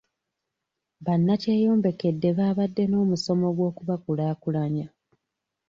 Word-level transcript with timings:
Bannakyeyombekedde 1.05 2.29
baabadde 2.37 2.83
n'omusomo 2.87 3.47
gw'okubakulaakulanya. 3.55 4.87